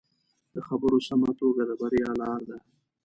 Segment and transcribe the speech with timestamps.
[0.53, 2.57] د خبرو سمه توګه د بریا لاره ده